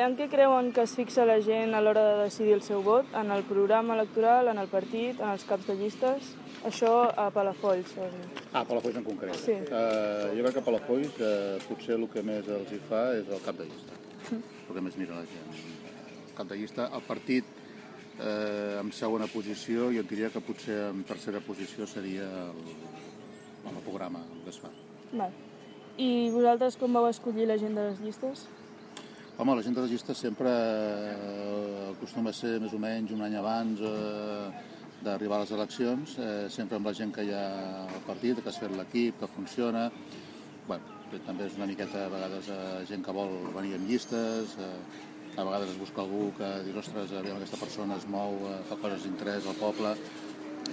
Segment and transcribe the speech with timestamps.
[0.00, 3.08] En què creuen que es fixa la gent a l'hora de decidir el seu vot?
[3.20, 6.30] En el programa electoral, en el partit, en els caps de llistes?
[6.64, 7.92] Això a Palafolls.
[8.54, 9.36] Ah, Palafolls en concret.
[9.42, 9.58] Sí.
[9.68, 13.42] Uh, jo crec que Palafolls uh, potser el que més els hi fa és el
[13.44, 13.98] cap de llista.
[14.32, 15.58] El que més mira la gent.
[16.22, 17.44] El cap de llista, el partit
[18.20, 22.64] eh, en segona posició, jo diria que potser en tercera posició seria el,
[23.68, 24.70] el programa que es fa.
[25.12, 25.34] Val.
[26.00, 28.46] I vosaltres com vau escollir la gent de les llistes?
[29.40, 33.38] Home, la gent de llistes sempre eh, acostuma a ser més o menys un any
[33.40, 34.50] abans eh,
[35.00, 37.46] d'arribar a les eleccions, eh, sempre amb la gent que hi ha
[37.86, 39.86] al partit, que has fet l'equip, que funciona.
[40.66, 42.50] Bueno, també és una miqueta a vegades
[42.90, 47.40] gent que vol venir en llistes, a vegades es busca algú que dir, ostres, aviam,
[47.40, 48.36] aquesta persona es mou,
[48.68, 49.94] fa coses d'interès al poble,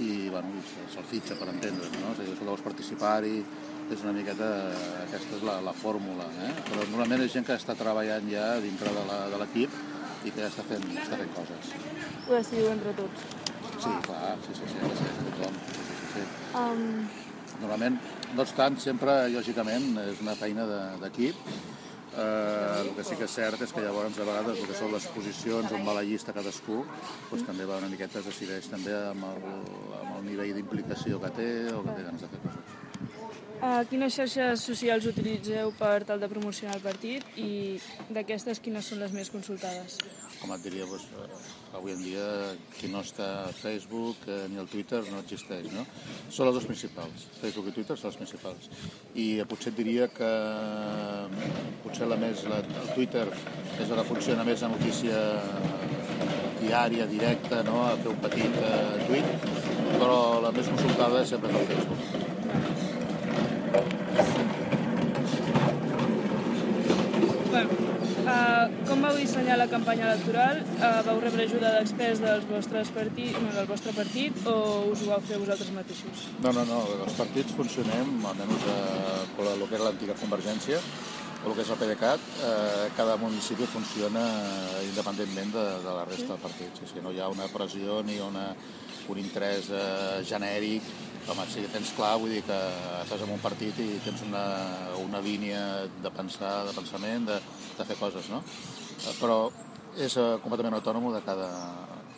[0.04, 0.60] i bueno,
[0.92, 2.12] se'l fitxa per entendre's, no?
[2.18, 3.38] És a dir, vols participar-hi,
[3.94, 4.48] és una miqueta,
[5.06, 6.52] aquesta és la, la fórmula, eh?
[6.70, 9.78] Però normalment és gent que està treballant ja dintre de de l'equip
[10.26, 11.72] i que ja està fent, està fent coses.
[12.28, 13.24] Ho decidiu entre tots.
[13.78, 15.58] Sí, clar, sí, sí, sí, sí, sí, tothom.
[15.72, 16.28] Sí, sí, sí.
[16.58, 17.08] Um,
[17.62, 17.96] Normalment,
[18.36, 21.36] no obstant, sempre, lògicament, és una feina de- d'equip.
[22.18, 24.92] Eh, el que sí que és cert és que llavors, a vegades, el que són
[24.92, 26.80] les posicions on va la llista cadascú,
[27.30, 29.44] doncs també va una miqueta, es decideix també amb el,
[30.02, 32.77] amb el nivell d'implicació que té o que té ganes de fer coses.
[33.62, 37.78] Uh, quines xarxes socials utilitzeu per tal de promocionar el partit i
[38.14, 40.00] d'aquestes quines són les més consultades?
[40.38, 41.08] Com et diria, doncs,
[41.78, 42.26] avui en dia
[42.78, 45.86] qui no està a Facebook eh, ni al Twitter no existeix, no?
[46.30, 48.70] Són les dues principals, Facebook i Twitter són les principals.
[49.16, 51.50] I eh, potser et diria que eh,
[51.84, 53.26] potser la més, la, el Twitter
[53.82, 55.24] és la funciona més a notícia
[56.62, 57.82] diària, directa, no?
[57.88, 59.50] a fer un petit eh, tuit,
[59.98, 62.26] però la més consultada és sempre el Facebook.
[67.52, 67.70] Bueno,
[68.28, 70.62] uh, com dissenyar la campanya electoral?
[70.78, 74.58] Uh, vau rebre ajuda d'experts dels vostres partit, no, del vostre partit o
[74.94, 76.28] us ho vau fer vosaltres mateixos?
[76.44, 78.78] No, no, no, els partits funcionem, almenys a,
[79.28, 80.82] a el que era l'antiga Convergència,
[81.44, 84.24] o el que és el PDeCAT, eh, cada municipi funciona
[84.88, 86.82] independentment de, de la resta de partits.
[86.82, 88.50] O sigui, no hi ha una pressió ni una,
[89.14, 90.90] un interès eh, genèric.
[91.28, 92.58] Home, si tens clar, vull dir que
[93.04, 94.44] estàs en un partit i tens una,
[95.04, 95.62] una línia
[96.04, 97.40] de pensar, de pensament, de,
[97.78, 98.42] de fer coses, no?
[98.98, 99.38] Eh, Però
[99.98, 101.50] és eh, completament autònom de cada,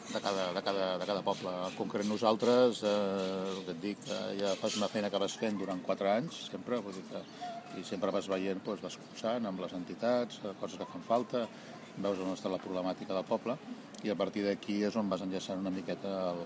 [0.09, 1.51] de cada, de cada, de cada poble.
[1.67, 5.35] En concret nosaltres, eh, el que et dic, eh, ja fas una feina que vas
[5.39, 7.23] fent durant quatre anys, sempre, vull dir que,
[7.79, 11.45] i sempre vas veient, doncs, vas cursant amb les entitats, eh, coses que fan falta,
[11.99, 13.57] veus on està la problemàtica del poble,
[14.03, 16.45] i a partir d'aquí és on vas enllaçant una miqueta el,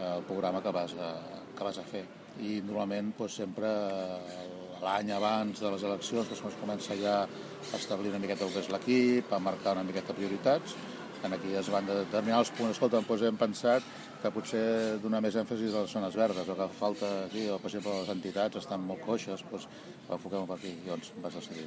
[0.00, 1.10] el programa que vas a,
[1.56, 2.06] que vas a fer.
[2.40, 7.78] I normalment doncs, sempre eh, l'any abans de les eleccions doncs, es comença ja a
[7.78, 10.76] establir una miqueta el que és l'equip, a marcar una miqueta prioritats,
[11.24, 12.76] en aquí es van determinar els punts.
[12.76, 13.86] Escolta, doncs hem pensat
[14.22, 17.70] que potser donar més èmfasi a les zones verdes, o que falta aquí, o per
[17.70, 19.68] exemple les entitats estan molt coixes, doncs
[20.08, 21.66] enfoquem-ho per aquí, i llavors vas decidir.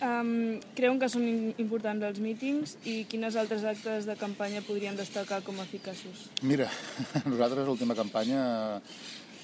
[0.00, 1.26] Um, creuen que són
[1.60, 6.28] importants els mítings i quines altres actes de campanya podrien destacar com a eficaços?
[6.42, 6.70] Mira,
[7.32, 8.42] nosaltres l'última campanya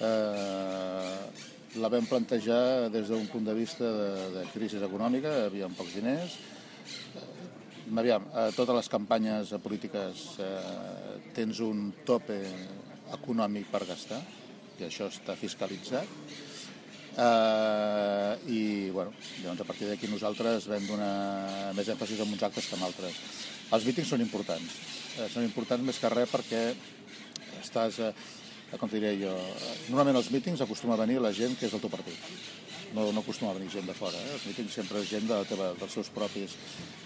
[0.00, 5.70] eh, la vam plantejar des d'un punt de vista de, de crisi econòmica, hi havia
[5.76, 6.36] pocs diners.
[7.16, 12.38] Eh, aviam, a totes les campanyes polítiques eh, tens un tope
[13.16, 14.20] econòmic per gastar,
[14.78, 16.08] i això està fiscalitzat.
[17.12, 19.12] Uh, i bueno,
[19.42, 23.18] llavors a partir d'aquí nosaltres vam donar més èmfasis en uns actes que en altres.
[23.68, 24.78] Els mítings són importants,
[25.18, 26.62] uh, són importants més que res perquè
[27.60, 28.14] estàs, uh,
[28.80, 31.80] com diré jo, eh, normalment als mítings acostuma a venir la gent que és del
[31.80, 32.18] teu partit.
[32.92, 34.32] No, no acostuma a venir gent de fora, eh?
[34.34, 36.52] els mítings sempre és gent de la teva, dels seus propis.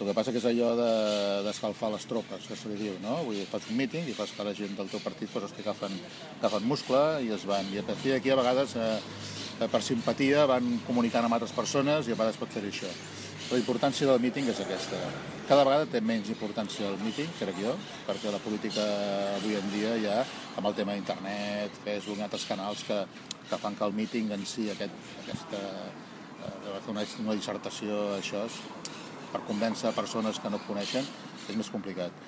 [0.01, 3.21] El que passa que és allò de- d'escalfar les tropes, que se li diu, no?
[3.25, 5.69] Vull dir, fas un míting i fas que la gent del teu partit pues, estigui
[5.69, 5.95] agafant,
[6.41, 7.71] agafant muscle i es van.
[7.73, 8.99] I a partir d'aquí a vegades eh,
[9.61, 12.91] eh, per simpatia van comunicant amb altres persones i a vegades pot fer això.
[13.53, 14.99] La importància del míting és aquesta.
[15.47, 17.77] Cada vegada té menys importància el míting, crec jo,
[18.09, 18.83] perquè la política
[19.37, 20.17] avui en dia ja,
[20.57, 23.03] amb el tema d'internet, Facebook i altres canals que,
[23.51, 25.61] que fan que el míting en si, aquest, aquesta,
[26.47, 28.59] eh, fer una, una dissertació, això, és,
[29.33, 31.07] per convèncer persones que no coneixen,
[31.47, 32.25] és més complicat.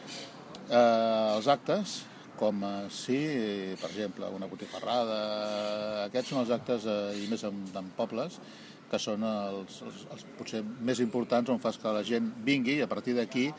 [0.69, 2.02] Eh, els actes,
[2.38, 3.19] com eh, sí,
[3.80, 5.20] per exemple, una botifarrada,
[6.06, 8.40] aquests són els actes, eh, i més en, en pobles,
[8.88, 12.84] que són els, els, els potser més importants on fas que la gent vingui i
[12.84, 13.50] a partir d'aquí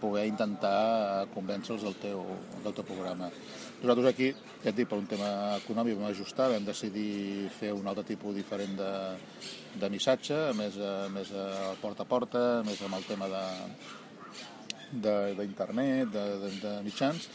[0.00, 2.22] poder intentar convèncer-los del, teu,
[2.64, 3.30] del teu programa.
[3.78, 4.30] Nosaltres aquí,
[4.64, 8.34] ja et dic, per un tema econòmic vam ajustar, vam decidir fer un altre tipus
[8.34, 8.92] diferent de,
[9.78, 10.80] de missatge, més,
[11.14, 13.44] més a porta a porta, més amb el tema de
[14.88, 17.28] d'internet, de, de, de, de mitjans,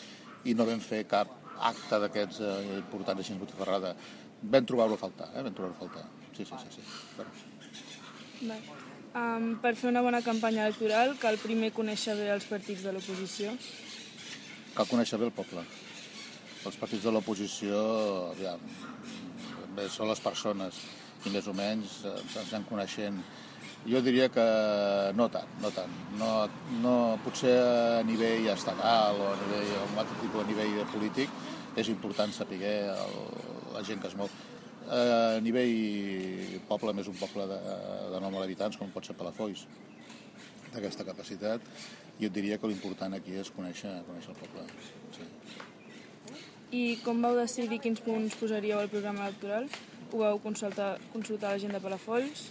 [0.50, 1.32] i no vam fer cap
[1.70, 3.96] acte d'aquests eh, importants així en Ferrada.
[4.44, 5.46] Vam trobar-lo a faltar, eh?
[5.46, 6.06] vam trobar-lo a faltar.
[6.36, 6.80] Sí, sí, sí.
[6.82, 6.88] sí.
[7.16, 7.53] Bueno.
[9.14, 13.54] Um, per fer una bona campanya electoral cal primer conèixer bé els partits de l'oposició?
[14.74, 15.64] Cal conèixer bé el poble.
[16.66, 17.80] Els partits de l'oposició,
[19.76, 20.80] bé, són les persones
[21.28, 23.20] i més o menys ens anem coneixent.
[23.88, 24.44] Jo diria que
[25.16, 25.92] no tant, no tant.
[26.20, 26.32] No,
[26.84, 31.90] no, potser a nivell estatal o a nivell, un altre tipus de nivell polític és
[31.92, 32.64] important saber
[32.96, 33.22] el,
[33.76, 34.32] la gent que es mou
[34.94, 37.60] a nivell poble, més un poble de,
[38.14, 39.66] de 9.000 habitants, com pot ser Palafolls,
[40.74, 41.66] d'aquesta capacitat,
[42.20, 44.66] jo et diria que l'important aquí és conèixer, conèixer el poble.
[45.16, 45.30] Sí.
[46.74, 49.70] I com vau decidir quins punts posaríeu al programa electoral?
[50.12, 52.48] Ho vau consultar, consultar la gent de Palafolls?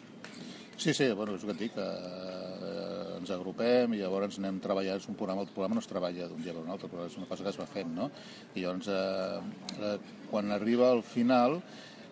[0.83, 4.99] Sí, sí, bueno, és el que et dic, eh, ens agrupem i llavors anem treballant,
[4.99, 7.19] és un programa, el programa no es treballa d'un dia per un altre, però és
[7.21, 8.09] una cosa que es va fent, no?
[8.55, 9.97] I llavors, eh, eh,
[10.31, 11.61] quan arriba al final,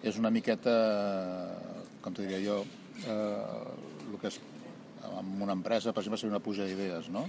[0.02, 0.72] és una miqueta,
[2.00, 2.62] com te diria jo,
[3.04, 4.40] eh, el que és
[5.10, 7.26] en una empresa, per exemple, seria una puja d'idees, no?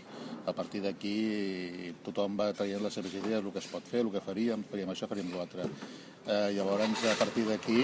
[0.48, 4.12] A partir d'aquí tothom va traient les seves idees, el que es pot fer, el
[4.14, 5.68] que faríem, faríem això, faríem l'altre.
[6.28, 7.84] Eh, llavors, a partir d'aquí,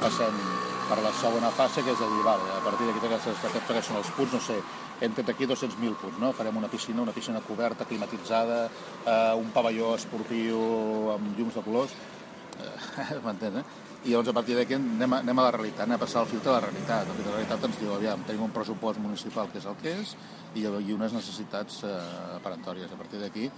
[0.00, 0.40] passem
[0.88, 4.00] per la segona fase, que és a dir, vale, a partir d'aquí aquests, aquests són
[4.00, 4.58] els punts, no sé,
[5.04, 6.32] hem fet aquí 200.000 punts, no?
[6.36, 8.66] Farem una piscina, una piscina coberta, climatitzada,
[9.04, 10.60] eh, un pavelló esportiu
[11.14, 11.96] amb llums de colors,
[13.24, 13.64] m'entens, eh?
[14.04, 16.30] I llavors a partir d'aquí anem, a, anem a la realitat, anem a passar el
[16.30, 17.06] filtre de la realitat.
[17.08, 19.78] El filtre de la realitat ens diu, aviam, tenim un pressupost municipal que és el
[19.80, 20.16] que és
[20.54, 21.94] i, i unes necessitats eh,
[22.44, 22.92] perentòries.
[22.92, 23.48] A partir d'aquí,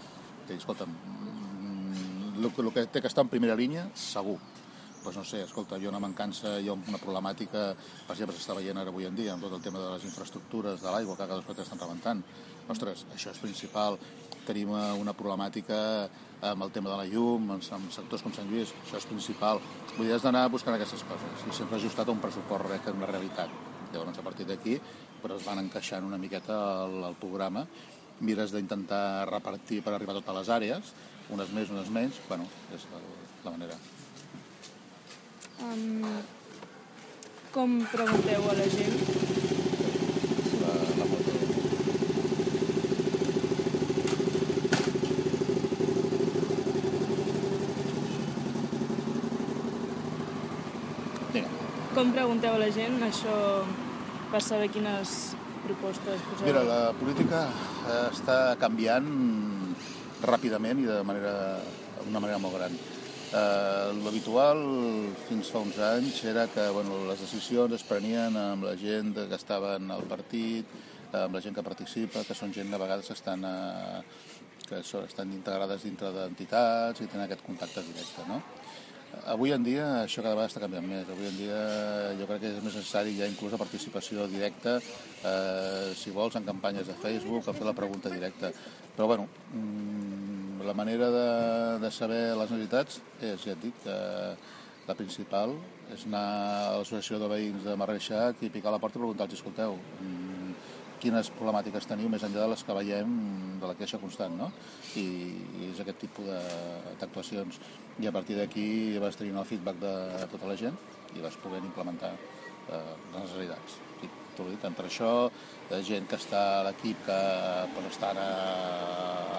[0.54, 4.38] escolta'm, el, mm, el que té que estar en primera línia, segur
[5.06, 7.60] pues no sé, escolta, ha una mancança, ha una problemàtica,
[8.08, 10.82] per exemple, s'està veient ara avui en dia amb tot el tema de les infraestructures
[10.82, 12.24] de l'aigua que cada cop estan rebentant.
[12.74, 14.00] Ostres, això és principal.
[14.48, 15.78] Tenim eh, una problemàtica
[16.42, 19.60] amb el tema de la llum, en, sectors com Sant Lluís, això és principal.
[19.96, 23.00] Vull dir, has d'anar buscant aquestes coses i sempre ajustat a un pressupost rec en
[23.00, 23.52] una realitat.
[23.92, 24.76] Llavors, a partir d'aquí,
[25.22, 27.64] però es van encaixant una miqueta al, al programa,
[28.20, 30.94] mires d'intentar repartir per arribar a totes les àrees,
[31.32, 33.02] unes més, unes menys, bueno, és la,
[33.46, 33.78] la manera.
[35.66, 36.04] Um,
[37.52, 38.98] com pregunteu a la gent?
[40.60, 41.36] La, la foto.
[51.96, 53.36] Com pregunteu a la gent això
[54.30, 55.14] per saber quines
[55.64, 56.44] propostes poseu?
[56.44, 59.08] Mira, la política eh, està canviant
[60.28, 61.32] ràpidament i de manera,
[62.04, 62.76] d'una manera molt gran
[63.26, 64.60] Eh, L'habitual
[65.26, 69.34] fins fa uns anys era que bueno, les decisions es prenien amb la gent que
[69.34, 70.70] estaven al partit,
[71.10, 74.02] amb la gent que participa, que són gent a vegades que estan, eh,
[74.68, 78.28] que estan integrades dintre d'entitats i tenen aquest contacte directe.
[78.30, 78.38] No?
[79.24, 81.08] Avui en dia això cada vegada està canviant més.
[81.10, 81.60] Avui en dia
[82.18, 86.46] jo crec que és més necessari ja inclús la participació directa, eh, si vols, en
[86.46, 88.52] campanyes de Facebook, a fer la pregunta directa.
[88.96, 91.26] Però bueno, mmm, la manera de,
[91.82, 93.96] de saber les necessitats és, ja et dic, que
[94.86, 95.56] la principal
[95.94, 99.38] és anar a l'associació de veïns de Marreixac i picar a la porta i preguntar-los,
[99.38, 100.15] escolteu, mm,
[101.02, 103.10] quines problemàtiques teniu més enllà de les que veiem
[103.60, 104.50] de la queixa constant, no?
[105.00, 105.06] I,
[105.60, 106.28] i és aquest tipus
[107.00, 107.60] d'actuacions.
[108.02, 108.68] I a partir d'aquí
[109.02, 109.94] vas tenint el feedback de
[110.32, 110.78] tota la gent
[111.16, 113.78] i vas poder implementar eh, les necessitats.
[114.00, 115.12] Sí, t'ho dit, entre això,
[115.70, 117.20] de gent que està a l'equip que
[117.74, 118.30] pues, estan a,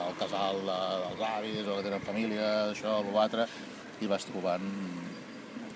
[0.07, 3.47] al casal de, dels avis o que tenen família, això, l'altre,
[4.01, 4.65] i vas trobant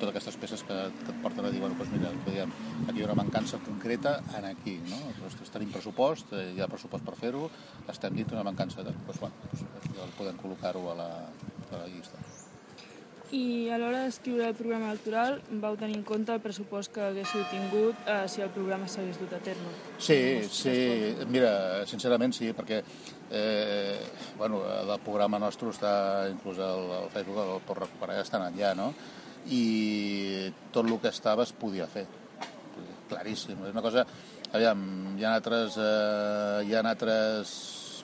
[0.02, 2.54] totes aquestes peces que, que et porten a dir, bueno, doncs mira, diguem,
[2.88, 5.00] aquí hi ha una mancança concreta en aquí, no?
[5.30, 7.48] Ostres, tenim pressupost, eh, hi ha pressupost per fer-ho,
[7.92, 8.96] estem dins d'una mancança de...
[9.08, 11.10] Doncs, bueno, doncs, podem col·locar-ho a, la,
[11.70, 12.20] a la llista.
[13.32, 17.46] I a l'hora d'escriure el programa electoral vau tenir en compte el pressupost que haguéssiu
[17.48, 19.72] tingut eh, si el programa s'hagués dut a terme?
[20.04, 20.20] Sí,
[20.52, 20.76] sí,
[21.32, 21.54] mira,
[21.88, 22.82] sincerament sí, perquè
[23.32, 24.02] eh,
[24.36, 25.94] bueno, el programa nostre està
[26.34, 28.92] inclús al, al Facebook, el pot recuperar, ja estan allà, no?
[29.50, 32.06] I tot el que estava es podia fer,
[33.10, 33.60] claríssim.
[33.66, 34.06] És una cosa,
[34.54, 34.82] aviam,
[35.18, 37.54] hi ha altres, eh, hi ha altres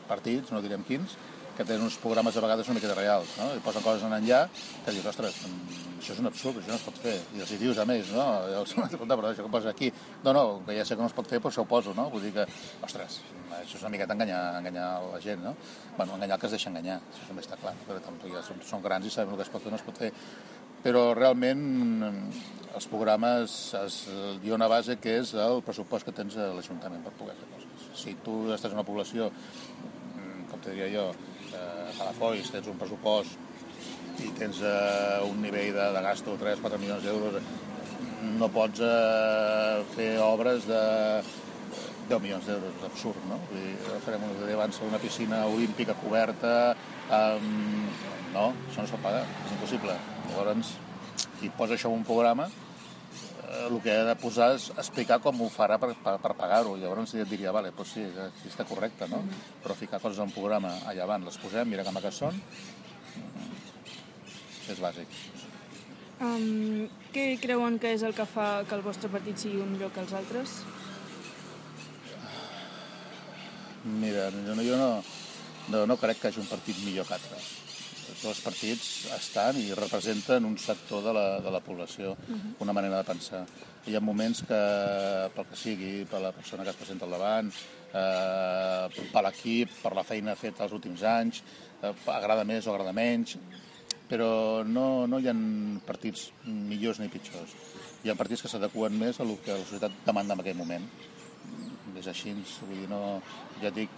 [0.08, 1.18] partits, no direm quins,
[1.58, 3.48] que tenen uns programes a vegades una mica reals, no?
[3.58, 4.44] I posen coses en enllà
[4.86, 7.16] que dius, ostres, mm, això és un absurd, això no es pot fer.
[7.34, 8.26] I els hi dius a més, no?
[8.60, 8.76] Els
[9.10, 9.92] però això que posa aquí.
[10.24, 12.12] No, no, que ja sé que no es pot fer, però això ho poso, no?
[12.14, 12.46] Vull dir que,
[12.86, 13.24] ostres,
[13.58, 15.56] això és una miqueta enganyar, enganyar la gent, no?
[15.98, 18.62] Bueno, enganyar el que es deixa enganyar, això també està clar, però tampoc ja són,
[18.62, 20.12] són grans i sabem el que es pot fer no es pot fer.
[20.88, 21.64] Però realment
[22.78, 27.12] els programes es, ha una base que és el pressupost que tens a l'Ajuntament per
[27.20, 27.90] poder fer coses.
[28.00, 31.10] Si tu estàs en una població, mm, com te diria jo,
[31.58, 36.80] a Palafolls tens un pressupost i tens eh, un nivell de, de gasto de 3-4
[36.80, 37.52] milions d'euros,
[38.40, 40.84] no pots eh, fer obres de
[42.08, 43.42] 10 milions d'euros, és absurd, no?
[43.50, 46.54] Vull dir, farem una, abans una piscina olímpica coberta,
[47.12, 48.06] amb...
[48.32, 50.00] no, això no es pot pagar, és impossible.
[50.30, 50.74] Llavors,
[51.40, 55.42] qui posa això en un programa, eh, el que ha de posar és explicar com
[55.42, 56.76] ho farà per, per, per pagar-ho.
[56.78, 58.06] Llavors et diria, vale, doncs sí,
[58.42, 59.24] sí està correcte, no?
[59.26, 59.46] Mm.
[59.64, 62.42] Però ficar coses en un programa allà avant, les posem, mira com que són,
[64.68, 65.20] és bàsic.
[66.18, 70.02] Um, què creuen que és el que fa que el vostre partit sigui un que
[70.02, 70.58] els altres?
[73.88, 74.90] Mira, jo no, jo no,
[75.70, 77.67] no, no crec que hagi un partit millor que altres.
[78.26, 82.54] Els partits estan i representen un sector de la, de la població, uh -huh.
[82.60, 83.46] una manera de pensar.
[83.86, 84.62] Hi ha moments que,
[85.36, 87.52] pel que sigui, per la persona que es presenta al davant,
[87.94, 91.44] eh, per l'equip, per la feina feta els últims anys,
[91.82, 93.38] eh, agrada més o agrada menys,
[94.10, 95.36] però no, no hi ha
[95.86, 97.52] partits millors ni pitjors.
[98.04, 100.90] Hi ha partits que s'adequen més a el que la societat demanda en aquell moment.
[101.98, 103.02] És així, vull dir, no,
[103.62, 103.94] ja dic,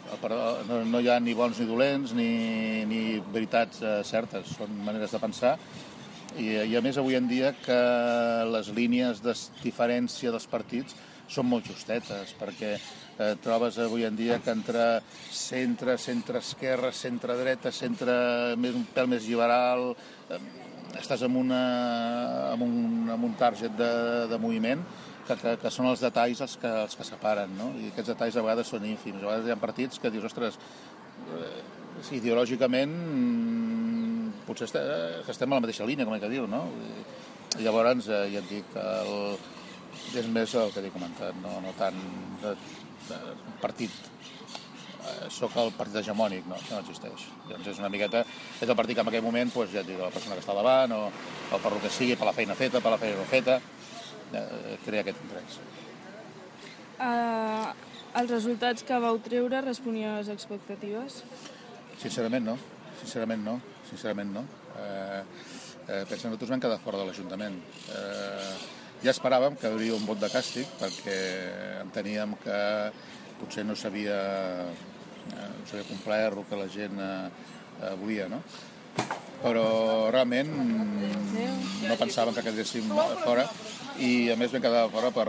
[0.70, 2.30] no, no hi ha ni bons ni dolents ni,
[2.90, 3.02] ni
[3.34, 5.58] veritats eh, certes, són maneres de pensar.
[6.38, 7.80] I, i a més avui en dia que
[8.54, 10.96] les línies de diferència dels partits
[11.30, 14.86] són molt justetes, perquè eh, trobes avui en dia que entre
[15.34, 18.16] centre, centre-esquerra, centre-dreta, centre
[18.58, 19.92] més, un pèl més liberal,
[20.30, 20.42] eh,
[20.98, 21.62] estàs amb, una,
[22.56, 23.92] amb, un, amb un target de,
[24.32, 24.82] de moviment
[25.30, 27.70] que, que, que són els detalls els que, els que separen, no?
[27.78, 29.22] I aquests detalls a vegades són ínfims.
[29.22, 30.58] A vegades hi ha partits que dius, ostres,
[31.38, 31.62] eh,
[32.18, 32.96] ideològicament
[34.48, 36.66] potser estem a la mateixa línia, com he que dir, no?
[37.60, 39.38] I llavors, eh, ja et dic, el,
[40.18, 41.98] és més el que he comentat, no, no tant
[42.44, 42.56] de,
[43.10, 43.20] de,
[43.62, 47.28] partit eh, sóc el partit hegemònic, no, no existeix.
[47.50, 48.24] Llavors és una miqueta,
[48.60, 50.58] és el partit que en aquell moment, doncs, ja et dic, la persona que està
[50.58, 51.10] davant, o,
[51.54, 53.60] o per lo que sigui, per la feina feta, per la feina no feta,
[54.34, 55.60] eh, crea aquest interès.
[57.00, 57.70] Uh,
[58.20, 61.22] els resultats que vau treure responien a les expectatives?
[62.02, 62.58] Sincerament no,
[63.02, 63.60] sincerament no,
[63.90, 64.44] sincerament no.
[64.80, 65.22] Eh,
[65.88, 67.58] eh, pensa, nosaltres vam quedar fora de l'Ajuntament.
[67.96, 68.54] Eh,
[69.04, 71.18] ja esperàvem que hauria un vot de càstig perquè
[71.84, 72.60] enteníem que
[73.40, 74.18] potser no s'havia
[74.68, 77.30] eh, no complert el que la gent eh,
[77.84, 78.42] eh, volia, no?
[79.40, 79.68] Però
[80.12, 82.90] realment no pensàvem que quedéssim
[83.24, 83.46] fora
[84.00, 85.26] i a més vam quedar fora per,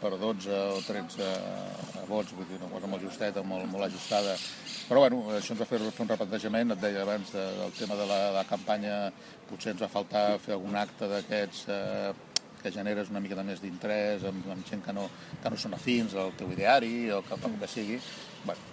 [0.00, 1.30] per 12 o 13
[2.08, 4.36] vots, vull dir, una cosa molt justeta, molt, molt ajustada.
[4.88, 8.06] Però bueno, això ens va fer, un replantejament, et deia abans, de, del tema de
[8.10, 8.94] la, de la campanya,
[9.48, 12.12] potser ens va faltar fer algun acte d'aquests eh,
[12.62, 15.08] que generes una mica de més d'interès amb, amb gent que no,
[15.42, 18.00] que no són afins al teu ideari o que, que sigui.
[18.44, 18.72] Bueno.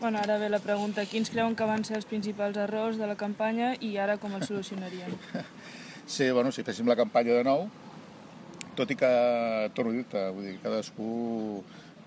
[0.00, 1.04] bueno, ara ve la pregunta.
[1.06, 4.50] Quins creuen que van ser els principals errors de la campanya i ara com els
[4.50, 5.18] solucionarien?
[6.06, 7.68] sí, bueno, si féssim la campanya de nou,
[8.74, 9.10] tot i que,
[9.76, 11.62] torno a dir-te, vull dir, cadascú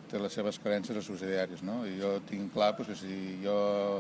[0.08, 1.82] té les seves carències a subsidiaris, no?
[1.88, 3.58] I jo tinc clar pues, que si jo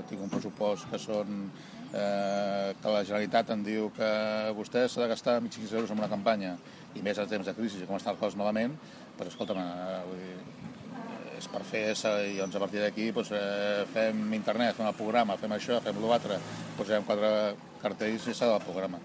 [0.09, 1.49] tinc un pressupost que són
[1.91, 4.11] eh, que la Generalitat em diu que
[4.55, 6.55] vostè s'ha de gastar 1.500 euros en una campanya
[6.95, 8.77] i més en temps de crisi com estan les coses malament,
[9.17, 10.37] doncs escolta'm, eh, vull dir,
[11.37, 15.37] és per fer i doncs a partir d'aquí doncs, eh, fem internet, fem el programa,
[15.37, 16.39] fem això, fem l'altre,
[16.79, 17.33] posem quatre
[17.83, 19.03] cartells i s'ha del programa.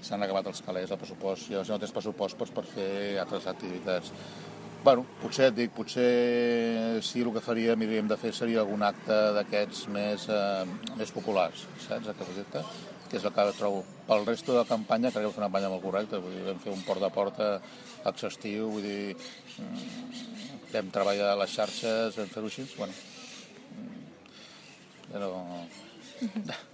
[0.00, 2.90] S'han acabat els calés, el pressupost, i llavors no tens pressupost doncs, per fer
[3.20, 4.14] altres activitats
[4.82, 8.82] bueno, potser et dic, potser sí el que faríem i hauríem de fer seria algun
[8.86, 12.62] acte d'aquests més, eh, més populars, saps, que dir-te?
[13.10, 13.84] Que és el que trobo.
[14.06, 16.64] Pel resto de la campanya crec que fer una campanya molt correcta, vull dir, vam
[16.64, 17.50] fer un port de porta
[18.08, 19.16] exhaustiu, vull dir,
[19.58, 22.92] mm, vam treballar les xarxes, vam fer-ho així, bueno,
[23.76, 24.02] mm,
[25.12, 26.66] però...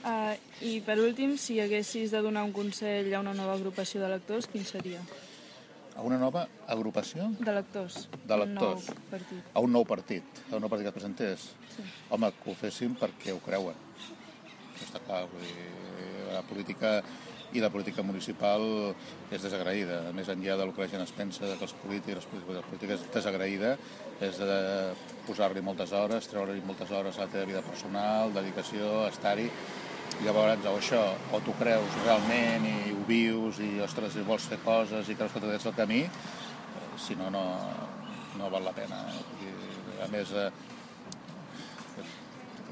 [0.00, 4.14] Uh, I per últim, si haguessis de donar un consell a una nova agrupació de
[4.14, 5.02] lectors, quin seria?
[6.00, 7.28] a una nova agrupació?
[7.38, 8.06] De lectors.
[8.24, 8.88] De lectors.
[8.88, 9.50] Un nou partit.
[9.52, 10.38] A un nou partit.
[10.48, 11.48] A un nou partit que es presentés.
[11.74, 11.84] Sí.
[12.16, 13.76] Home, que ho fessin perquè ho creuen.
[14.70, 15.26] Això està clar.
[15.28, 15.66] Vull dir,
[16.30, 16.94] la política
[17.52, 18.64] i la política municipal
[19.28, 20.00] és desagraïda.
[20.16, 23.74] Més enllà del que la gent es pensa que els polítics, la política és desagraïda,
[24.22, 24.58] és de
[25.26, 29.50] posar-li moltes hores, treure-li moltes hores a la teva vida personal, dedicació, estar-hi,
[30.24, 34.60] llavors o això, o tu creus realment i ho vius i, ostres, i vols fer
[34.64, 36.02] coses i creus que t'has el camí,
[37.00, 37.44] si no, no,
[38.38, 39.00] no val la pena.
[39.08, 39.46] Eh?
[39.46, 39.54] I,
[40.04, 40.50] a més, eh,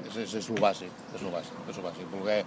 [0.07, 2.11] és, és, és el bàsic, és el bàsic, és el bàsic.
[2.13, 2.43] Voler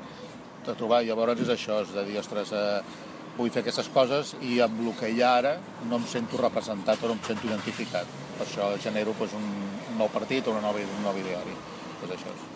[0.66, 3.00] trobar, llavors és això, és de dir, ostres, eh,
[3.36, 5.56] vull fer aquestes coses i amb el que hi ha ara
[5.88, 8.16] no em sento representat o no em sento identificat.
[8.36, 9.50] Per això genero pues, un,
[9.90, 11.58] un nou partit o una nova, un nou ideari.
[12.00, 12.48] Pues això és.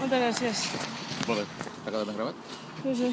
[0.00, 0.66] Moltes gràcies.
[1.28, 1.73] Molt bé.
[1.86, 2.34] ¿Acabas de grabar?
[2.84, 3.12] No sé.